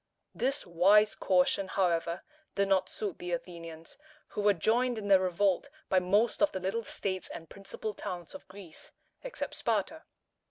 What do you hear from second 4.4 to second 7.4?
were joined in their revolt by most of the little states